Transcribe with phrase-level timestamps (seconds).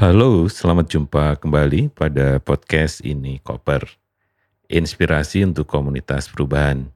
[0.00, 3.84] Halo, selamat jumpa kembali pada podcast ini Koper.
[4.72, 6.88] Inspirasi untuk komunitas perubahan.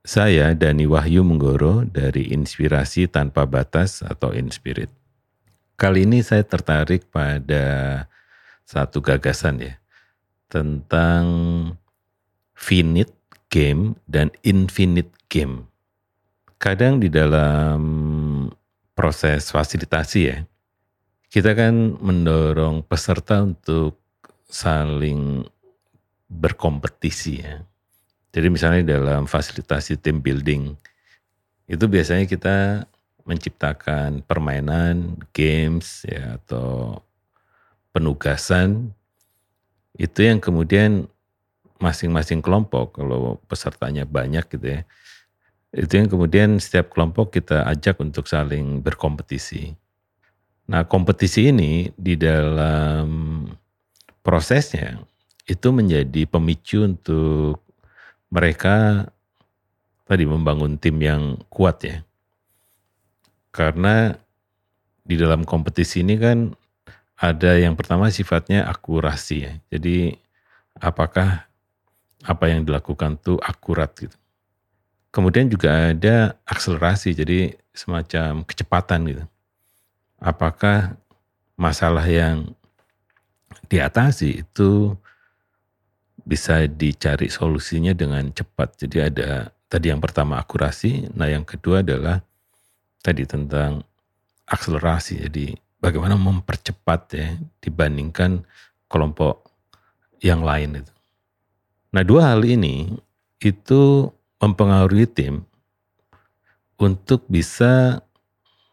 [0.00, 4.88] Saya Dani Wahyu Menggoro dari Inspirasi Tanpa Batas atau Inspirit.
[5.76, 8.08] Kali ini saya tertarik pada
[8.64, 9.76] satu gagasan ya
[10.48, 11.28] tentang
[12.56, 13.12] finite
[13.52, 15.68] game dan infinite game.
[16.56, 17.84] Kadang di dalam
[18.96, 20.48] proses fasilitasi ya,
[21.32, 23.98] kita kan mendorong peserta untuk
[24.46, 25.44] saling
[26.30, 27.62] berkompetisi ya.
[28.30, 30.76] Jadi misalnya dalam fasilitasi team building,
[31.66, 32.86] itu biasanya kita
[33.26, 37.00] menciptakan permainan, games ya atau
[37.90, 38.92] penugasan
[39.96, 41.08] itu yang kemudian
[41.80, 44.80] masing-masing kelompok kalau pesertanya banyak gitu ya
[45.76, 49.76] itu yang kemudian setiap kelompok kita ajak untuk saling berkompetisi.
[50.66, 53.06] Nah, kompetisi ini di dalam
[54.26, 54.98] prosesnya
[55.46, 57.62] itu menjadi pemicu untuk
[58.34, 59.06] mereka
[60.02, 61.96] tadi membangun tim yang kuat ya.
[63.54, 64.10] Karena
[65.06, 66.50] di dalam kompetisi ini kan
[67.14, 69.52] ada yang pertama sifatnya akurasi ya.
[69.70, 70.18] Jadi
[70.82, 71.46] apakah
[72.26, 74.18] apa yang dilakukan itu akurat gitu.
[75.14, 79.24] Kemudian juga ada akselerasi, jadi semacam kecepatan gitu
[80.20, 80.96] apakah
[81.56, 82.52] masalah yang
[83.66, 84.94] diatasi itu
[86.26, 88.82] bisa dicari solusinya dengan cepat.
[88.82, 92.22] Jadi ada tadi yang pertama akurasi, nah yang kedua adalah
[93.02, 93.86] tadi tentang
[94.46, 95.22] akselerasi.
[95.26, 97.28] Jadi bagaimana mempercepat ya
[97.62, 98.42] dibandingkan
[98.90, 99.46] kelompok
[100.22, 100.94] yang lain itu.
[101.94, 102.90] Nah dua hal ini
[103.38, 104.10] itu
[104.42, 105.46] mempengaruhi tim
[106.76, 108.04] untuk bisa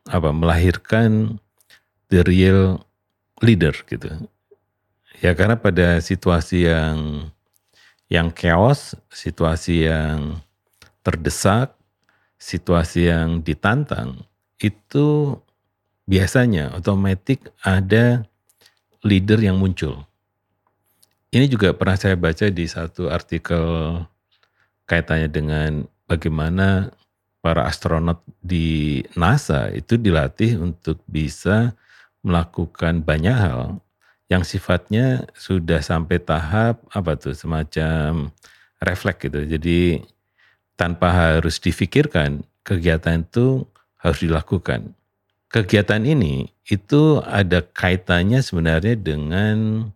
[0.07, 1.39] apa melahirkan
[2.11, 2.83] the real
[3.39, 4.08] leader gitu.
[5.23, 7.30] Ya karena pada situasi yang
[8.11, 10.43] yang chaos, situasi yang
[11.02, 11.73] terdesak,
[12.36, 14.27] situasi yang ditantang
[14.59, 15.39] itu
[16.03, 18.27] biasanya otomatis ada
[19.03, 20.03] leader yang muncul.
[21.33, 23.63] Ini juga pernah saya baca di satu artikel
[24.86, 25.69] kaitannya dengan
[26.05, 26.93] bagaimana
[27.43, 31.76] para astronot di NASA itu dilatih untuk bisa
[32.23, 33.83] melakukan banyak hal
[34.31, 38.31] yang sifatnya sudah sampai tahap apa tuh semacam
[38.80, 39.43] refleks gitu.
[39.43, 39.99] Jadi
[40.80, 43.67] tanpa harus difikirkan kegiatan itu
[43.99, 44.95] harus dilakukan.
[45.52, 49.92] Kegiatan ini itu ada kaitannya sebenarnya dengan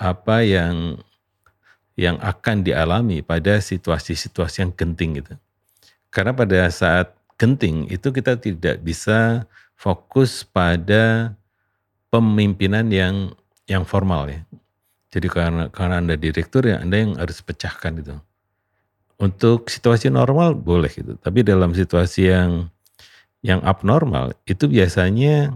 [0.00, 0.96] apa yang
[1.94, 5.36] yang akan dialami pada situasi-situasi yang genting gitu.
[6.10, 9.46] Karena pada saat genting itu kita tidak bisa
[9.78, 11.32] fokus pada
[12.10, 13.32] pemimpinan yang
[13.70, 14.42] yang formal ya.
[15.10, 18.14] Jadi karena karena Anda direktur ya Anda yang harus pecahkan itu.
[19.20, 22.72] Untuk situasi normal boleh gitu, tapi dalam situasi yang
[23.44, 25.52] yang abnormal itu biasanya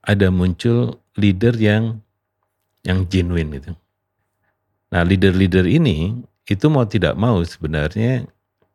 [0.00, 2.00] ada muncul leader yang
[2.84, 3.72] yang genuine itu.
[4.90, 8.26] Nah, leader-leader ini itu mau tidak mau sebenarnya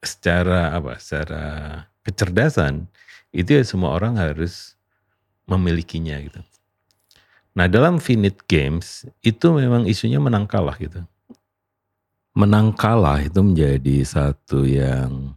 [0.05, 1.43] secara apa secara
[2.05, 2.87] kecerdasan
[3.35, 4.77] itu ya semua orang harus
[5.49, 6.41] memilikinya gitu.
[7.55, 11.03] Nah dalam finite games itu memang isunya menang kalah gitu.
[12.35, 15.35] Menang kalah itu menjadi satu yang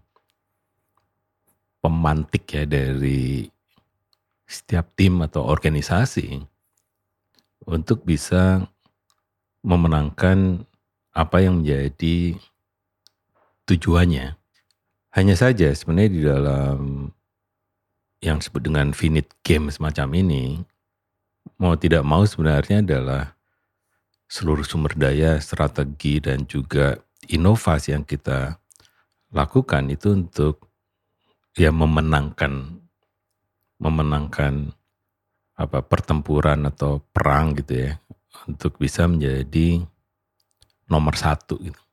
[1.78, 3.46] pemantik ya dari
[4.48, 6.42] setiap tim atau organisasi
[7.68, 8.66] untuk bisa
[9.62, 10.64] memenangkan
[11.12, 12.34] apa yang menjadi
[13.68, 14.34] tujuannya.
[15.18, 17.10] Hanya saja sebenarnya di dalam
[18.22, 20.62] yang disebut dengan finite game semacam ini,
[21.58, 23.34] mau tidak mau sebenarnya adalah
[24.30, 28.62] seluruh sumber daya, strategi dan juga inovasi yang kita
[29.34, 30.70] lakukan itu untuk
[31.58, 32.78] ya memenangkan
[33.82, 34.70] memenangkan
[35.58, 37.98] apa pertempuran atau perang gitu ya
[38.46, 39.82] untuk bisa menjadi
[40.86, 41.87] nomor satu gitu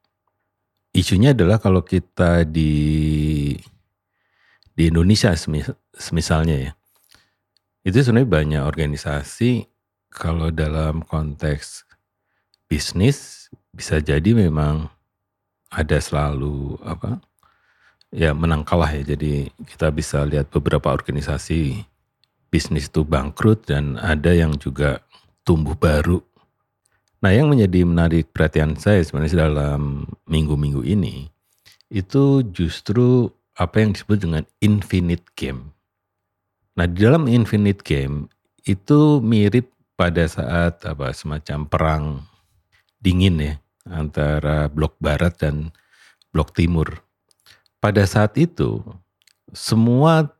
[0.96, 3.52] isunya adalah kalau kita di
[4.76, 5.32] di Indonesia
[6.12, 6.72] misalnya ya,
[7.84, 9.68] itu sebenarnya banyak organisasi
[10.08, 11.84] kalau dalam konteks
[12.72, 14.88] bisnis bisa jadi memang
[15.72, 17.20] ada selalu apa
[18.16, 19.04] ya menang kalah ya.
[19.04, 21.84] Jadi kita bisa lihat beberapa organisasi
[22.48, 25.04] bisnis itu bangkrut dan ada yang juga
[25.44, 26.24] tumbuh baru
[27.24, 31.32] Nah yang menjadi menarik perhatian saya sebenarnya dalam minggu-minggu ini
[31.90, 35.72] itu justru apa yang disebut dengan infinite game.
[36.76, 38.28] Nah di dalam infinite game
[38.68, 42.06] itu mirip pada saat apa semacam perang
[43.00, 43.54] dingin ya
[43.88, 45.72] antara blok barat dan
[46.36, 47.00] blok timur.
[47.80, 48.84] Pada saat itu
[49.56, 50.36] semua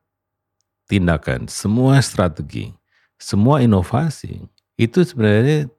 [0.92, 2.74] tindakan, semua strategi,
[3.16, 4.44] semua inovasi
[4.76, 5.72] itu sebenarnya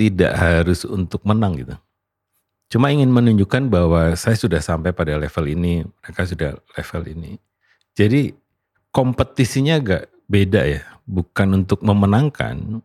[0.00, 1.76] tidak harus untuk menang gitu.
[2.72, 7.36] Cuma ingin menunjukkan bahwa saya sudah sampai pada level ini, mereka sudah level ini.
[7.92, 8.32] Jadi
[8.88, 12.80] kompetisinya agak beda ya, bukan untuk memenangkan,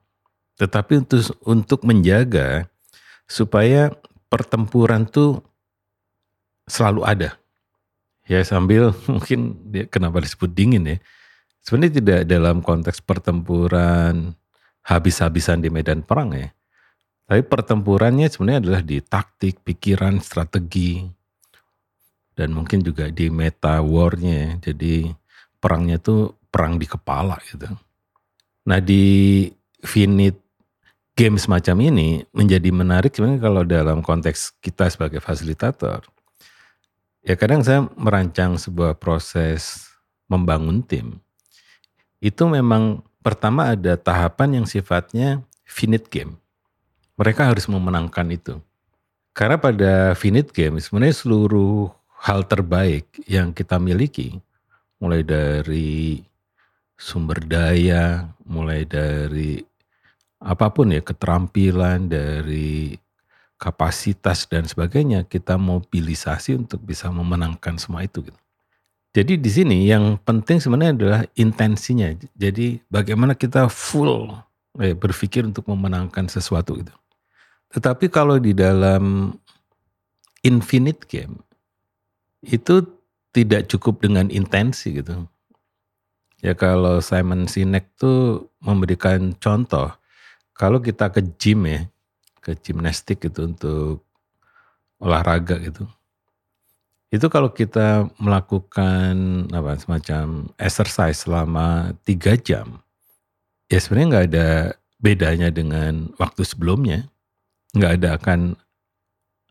[0.59, 2.67] tetapi untuk untuk menjaga
[3.31, 3.95] supaya
[4.27, 5.39] pertempuran tuh
[6.67, 7.29] selalu ada.
[8.27, 10.97] Ya sambil mungkin dia kenapa disebut dingin ya.
[11.63, 14.35] Sebenarnya tidak dalam konteks pertempuran
[14.83, 16.50] habis-habisan di medan perang ya.
[17.25, 21.01] Tapi pertempurannya sebenarnya adalah di taktik, pikiran, strategi,
[22.38, 24.62] dan mungkin juga di meta warnya.
[24.62, 24.69] Ya.
[24.69, 25.10] Jadi
[25.57, 27.66] perangnya itu perang di kepala gitu.
[28.69, 29.50] Nah di
[29.81, 30.38] finite
[31.18, 36.06] game semacam ini menjadi menarik sebenarnya kalau dalam konteks kita sebagai fasilitator.
[37.25, 39.89] Ya kadang saya merancang sebuah proses
[40.30, 41.18] membangun tim.
[42.22, 46.38] Itu memang pertama ada tahapan yang sifatnya finite game
[47.15, 48.59] mereka harus memenangkan itu.
[49.35, 51.91] Karena pada finite game sebenarnya seluruh
[52.23, 54.39] hal terbaik yang kita miliki,
[55.00, 56.23] mulai dari
[56.95, 59.59] sumber daya, mulai dari
[60.39, 62.95] apa pun ya, keterampilan, dari
[63.59, 68.23] kapasitas dan sebagainya, kita mobilisasi untuk bisa memenangkan semua itu.
[68.23, 68.39] Gitu.
[69.15, 72.12] Jadi di sini yang penting sebenarnya adalah intensinya.
[72.35, 74.27] Jadi bagaimana kita full
[74.79, 76.91] eh, berpikir untuk memenangkan sesuatu itu.
[77.73, 79.33] Tetapi kalau di dalam
[80.45, 81.41] infinite game
[82.45, 82.85] itu
[83.33, 85.25] tidak cukup dengan intensi gitu.
[86.45, 89.89] Ya kalau Simon Sinek tuh memberikan contoh,
[90.53, 91.81] kalau kita ke gym ya,
[92.39, 94.06] ke gimnastik gitu untuk
[95.01, 95.89] olahraga gitu.
[97.09, 102.79] Itu kalau kita melakukan apa semacam exercise selama tiga jam,
[103.65, 104.50] ya sebenarnya nggak ada
[105.01, 107.09] bedanya dengan waktu sebelumnya
[107.75, 108.39] nggak ada akan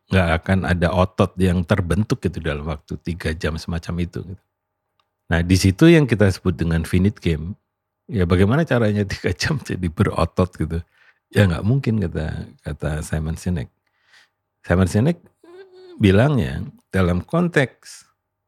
[0.09, 4.21] nggak akan ada otot yang terbentuk gitu dalam waktu tiga jam semacam itu.
[4.25, 4.43] Gitu.
[5.33, 7.57] Nah di situ yang kita sebut dengan finite game.
[8.05, 10.81] Ya bagaimana caranya tiga jam jadi berotot gitu?
[11.33, 13.69] Ya nggak mungkin kata kata Simon Sinek.
[14.65, 15.19] Simon Sinek
[16.01, 18.05] bilangnya dalam konteks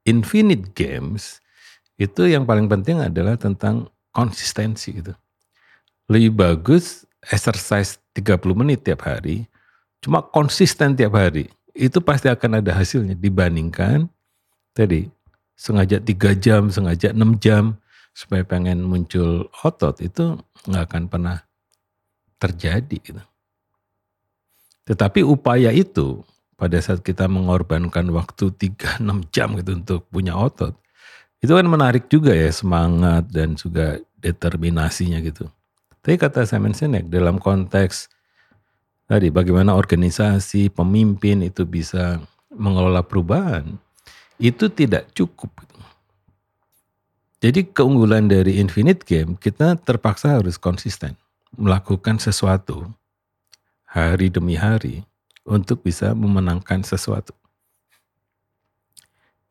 [0.07, 1.41] infinite games
[1.97, 5.13] itu yang paling penting adalah tentang konsistensi gitu.
[6.07, 9.49] Lebih bagus exercise 30 menit tiap hari
[10.07, 14.07] cuma konsisten tiap hari, itu pasti akan ada hasilnya dibandingkan
[14.71, 15.11] tadi
[15.59, 17.75] sengaja tiga jam, sengaja enam jam
[18.15, 20.39] supaya pengen muncul otot itu
[20.71, 21.37] nggak akan pernah
[22.39, 22.97] terjadi.
[23.03, 23.23] Gitu.
[24.87, 26.23] Tetapi upaya itu
[26.55, 29.03] pada saat kita mengorbankan waktu 3-6
[29.35, 30.79] jam gitu untuk punya otot,
[31.43, 35.51] itu kan menarik juga ya semangat dan juga determinasinya gitu.
[36.01, 38.16] Tapi kata Simon Sinek dalam konteks
[39.07, 42.23] tadi bagaimana organisasi, pemimpin itu bisa
[42.53, 43.79] mengelola perubahan,
[44.39, 45.51] itu tidak cukup.
[47.41, 51.15] Jadi keunggulan dari Infinite Game, kita terpaksa harus konsisten
[51.55, 52.91] melakukan sesuatu
[53.87, 55.05] hari demi hari
[55.47, 57.37] untuk bisa memenangkan sesuatu.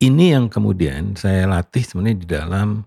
[0.01, 2.83] Ini yang kemudian saya latih sebenarnya di dalam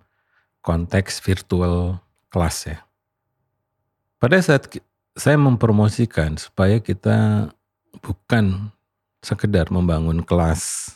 [0.61, 2.78] konteks virtual kelas ya.
[4.21, 4.69] Pada saat
[5.18, 7.50] saya mempromosikan supaya kita
[7.98, 8.70] bukan
[9.18, 10.94] sekedar membangun kelas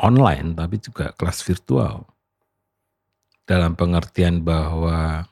[0.00, 2.08] online tapi juga kelas virtual.
[3.46, 5.28] Dalam pengertian bahwa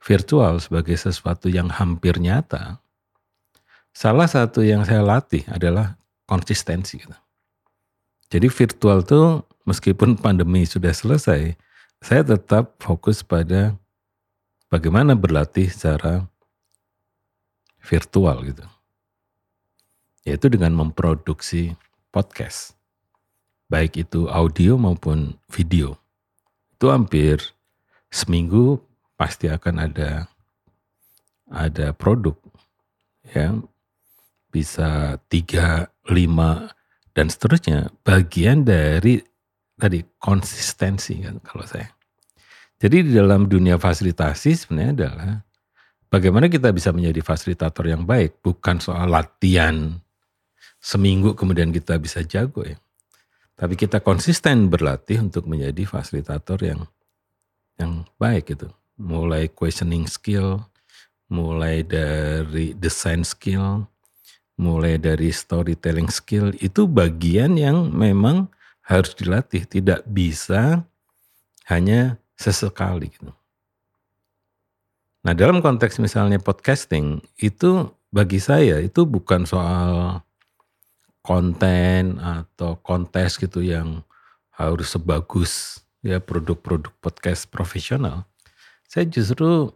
[0.00, 2.80] virtual sebagai sesuatu yang hampir nyata.
[3.92, 7.02] Salah satu yang saya latih adalah konsistensi.
[8.32, 11.58] Jadi virtual tuh meskipun pandemi sudah selesai,
[12.00, 13.76] saya tetap fokus pada
[14.72, 16.24] bagaimana berlatih secara
[17.84, 18.64] virtual gitu.
[20.24, 21.76] Yaitu dengan memproduksi
[22.08, 22.72] podcast.
[23.68, 26.00] Baik itu audio maupun video.
[26.72, 27.52] Itu hampir
[28.08, 28.80] seminggu
[29.20, 30.26] pasti akan ada
[31.52, 32.34] ada produk
[33.30, 33.56] ya
[34.48, 36.70] bisa tiga, lima
[37.10, 39.18] dan seterusnya bagian dari
[39.74, 41.90] tadi konsistensi kan kalau saya.
[42.78, 45.32] Jadi di dalam dunia fasilitasi sebenarnya adalah
[46.14, 48.38] Bagaimana kita bisa menjadi fasilitator yang baik?
[48.38, 49.98] Bukan soal latihan
[50.78, 52.78] seminggu kemudian kita bisa jago ya.
[53.58, 56.86] Tapi kita konsisten berlatih untuk menjadi fasilitator yang
[57.82, 58.70] yang baik gitu.
[58.94, 60.62] Mulai questioning skill,
[61.26, 63.90] mulai dari design skill,
[64.54, 68.46] mulai dari storytelling skill itu bagian yang memang
[68.86, 70.86] harus dilatih, tidak bisa
[71.66, 73.34] hanya sesekali gitu.
[75.24, 80.20] Nah, dalam konteks misalnya podcasting itu bagi saya itu bukan soal
[81.24, 84.04] konten atau kontes gitu yang
[84.52, 88.28] harus sebagus ya produk-produk podcast profesional.
[88.84, 89.72] Saya justru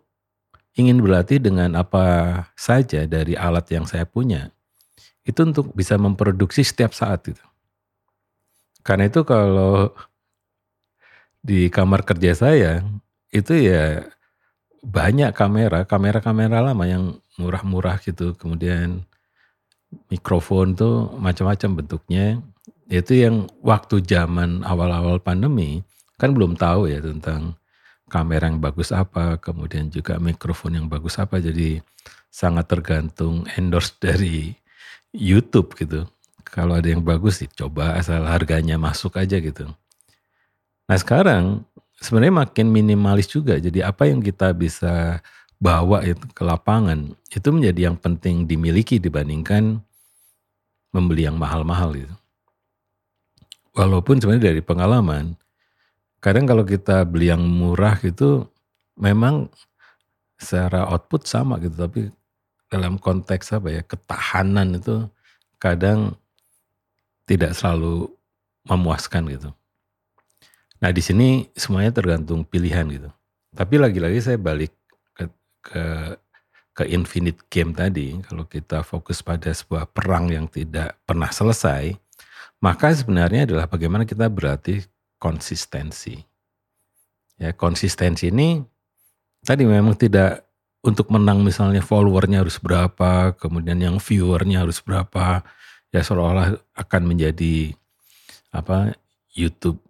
[0.77, 4.53] ingin berlatih dengan apa saja dari alat yang saya punya.
[5.25, 7.43] Itu untuk bisa memproduksi setiap saat gitu.
[8.85, 9.97] Karena itu kalau
[11.41, 12.85] di kamar kerja saya
[13.33, 14.05] itu ya
[14.83, 18.35] banyak kamera, kamera-kamera lama yang murah-murah gitu.
[18.35, 19.03] Kemudian
[20.13, 22.27] mikrofon tuh macam-macam bentuknya.
[22.89, 25.85] Itu yang waktu zaman awal-awal pandemi
[26.19, 27.55] kan belum tahu ya tentang
[28.09, 31.39] kamera yang bagus apa, kemudian juga mikrofon yang bagus apa.
[31.39, 31.79] Jadi
[32.33, 34.57] sangat tergantung endorse dari
[35.13, 36.09] YouTube gitu.
[36.49, 39.69] Kalau ada yang bagus sih coba asal harganya masuk aja gitu.
[40.89, 41.69] Nah sekarang
[42.03, 43.59] sebenarnya makin minimalis juga.
[43.59, 45.19] Jadi apa yang kita bisa
[45.59, 49.83] bawa itu ke lapangan itu menjadi yang penting dimiliki dibandingkan
[50.95, 52.15] membeli yang mahal-mahal gitu.
[53.75, 55.39] Walaupun sebenarnya dari pengalaman,
[56.19, 58.51] kadang kalau kita beli yang murah gitu
[58.99, 59.51] memang
[60.39, 62.11] secara output sama gitu, tapi
[62.71, 65.07] dalam konteks apa ya ketahanan itu
[65.59, 66.15] kadang
[67.27, 68.11] tidak selalu
[68.67, 69.51] memuaskan gitu.
[70.79, 73.11] Nah di sini semuanya tergantung pilihan gitu.
[73.55, 74.71] Tapi lagi-lagi saya balik
[75.17, 75.25] ke,
[75.65, 75.85] ke
[76.79, 81.91] ke infinite game tadi, kalau kita fokus pada sebuah perang yang tidak pernah selesai,
[82.63, 84.87] maka sebenarnya adalah bagaimana kita berarti
[85.19, 86.23] konsistensi.
[87.35, 88.63] Ya, konsistensi ini
[89.43, 90.47] tadi memang tidak
[90.87, 95.43] untuk menang misalnya followernya harus berapa, kemudian yang viewernya harus berapa,
[95.91, 97.75] ya seolah-olah akan menjadi
[98.55, 98.95] apa
[99.35, 99.83] YouTube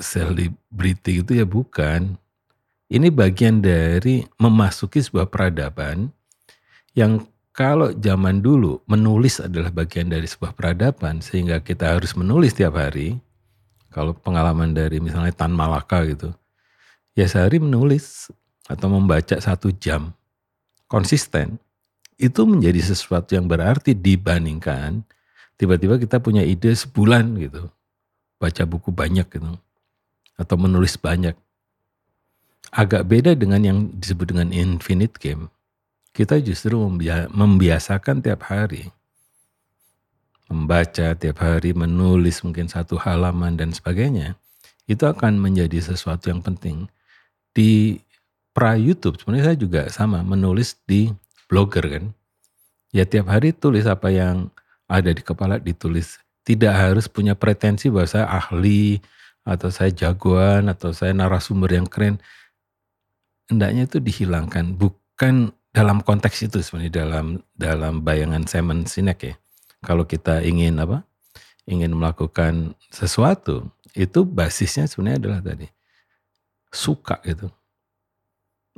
[0.00, 2.16] selebriti itu ya bukan.
[2.86, 6.14] Ini bagian dari memasuki sebuah peradaban
[6.94, 12.78] yang kalau zaman dulu menulis adalah bagian dari sebuah peradaban sehingga kita harus menulis tiap
[12.78, 13.18] hari.
[13.90, 16.30] Kalau pengalaman dari misalnya Tan Malaka gitu,
[17.16, 18.28] ya sehari menulis
[18.68, 20.12] atau membaca satu jam
[20.86, 21.56] konsisten
[22.16, 25.04] itu menjadi sesuatu yang berarti dibandingkan
[25.56, 27.68] tiba-tiba kita punya ide sebulan gitu
[28.36, 29.56] baca buku banyak gitu
[30.36, 31.34] atau menulis banyak.
[32.72, 35.48] Agak beda dengan yang disebut dengan infinite game.
[36.12, 36.76] Kita justru
[37.32, 38.88] membiasakan tiap hari.
[40.48, 44.38] Membaca tiap hari, menulis mungkin satu halaman dan sebagainya.
[44.86, 46.86] Itu akan menjadi sesuatu yang penting.
[47.50, 48.00] Di
[48.56, 51.12] pra YouTube sebenarnya saya juga sama menulis di
[51.50, 52.04] blogger kan.
[52.94, 54.48] Ya tiap hari tulis apa yang
[54.88, 56.16] ada di kepala ditulis.
[56.46, 59.02] Tidak harus punya pretensi bahwa saya ahli,
[59.46, 62.18] atau saya jagoan atau saya narasumber yang keren
[63.46, 64.74] hendaknya itu dihilangkan.
[64.74, 69.34] Bukan dalam konteks itu sebenarnya dalam dalam bayangan Simon Sinek ya.
[69.86, 71.06] Kalau kita ingin apa?
[71.66, 75.66] Ingin melakukan sesuatu itu basisnya sebenarnya adalah tadi
[76.74, 77.48] suka gitu.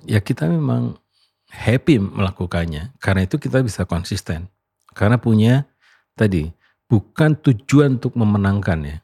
[0.04, 1.00] Ya kita memang
[1.48, 4.52] happy melakukannya karena itu kita bisa konsisten.
[4.92, 5.64] Karena punya
[6.12, 6.52] tadi
[6.90, 8.98] bukan tujuan untuk memenangkan ya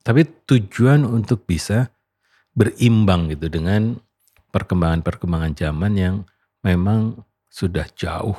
[0.00, 1.92] tapi tujuan untuk bisa
[2.56, 4.00] berimbang gitu dengan
[4.50, 6.16] perkembangan-perkembangan zaman yang
[6.64, 8.36] memang sudah jauh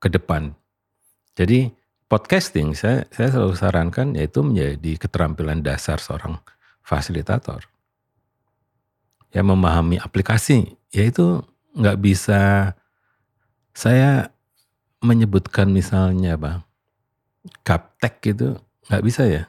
[0.00, 0.56] ke depan.
[1.36, 1.70] Jadi
[2.10, 6.40] podcasting saya saya selalu sarankan yaitu menjadi keterampilan dasar seorang
[6.82, 7.64] fasilitator.
[9.30, 11.46] Ya memahami aplikasi, yaitu
[11.78, 12.74] nggak bisa
[13.70, 14.34] saya
[14.98, 16.66] menyebutkan misalnya apa,
[17.62, 18.58] kaptek gitu
[18.90, 19.46] nggak bisa ya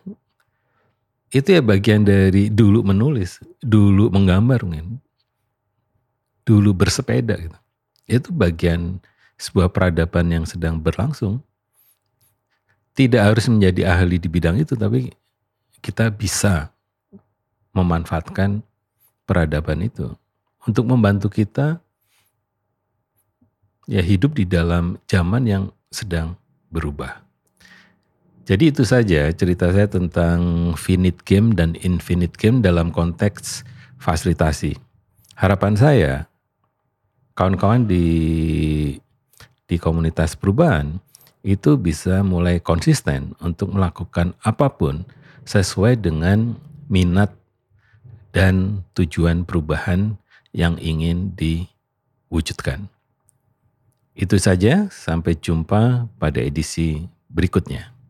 [1.32, 5.00] itu ya bagian dari dulu menulis, dulu menggambar mungkin,
[6.44, 7.58] dulu bersepeda gitu.
[8.04, 9.00] Itu bagian
[9.40, 11.40] sebuah peradaban yang sedang berlangsung.
[12.92, 15.16] Tidak harus menjadi ahli di bidang itu, tapi
[15.80, 16.76] kita bisa
[17.72, 18.60] memanfaatkan
[19.24, 20.12] peradaban itu
[20.68, 21.80] untuk membantu kita
[23.88, 26.36] ya hidup di dalam zaman yang sedang
[26.68, 27.31] berubah.
[28.52, 33.64] Jadi itu saja cerita saya tentang finite game dan infinite game dalam konteks
[33.96, 34.76] fasilitasi.
[35.40, 36.28] Harapan saya
[37.32, 38.04] kawan-kawan di
[39.72, 41.00] di komunitas perubahan
[41.48, 45.08] itu bisa mulai konsisten untuk melakukan apa pun
[45.48, 46.60] sesuai dengan
[46.92, 47.32] minat
[48.36, 50.20] dan tujuan perubahan
[50.52, 52.92] yang ingin diwujudkan.
[54.12, 58.01] Itu saja, sampai jumpa pada edisi berikutnya.